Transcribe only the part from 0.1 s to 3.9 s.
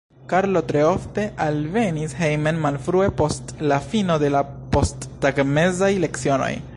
Karlo tre ofte alvenis hejmen malfrue post la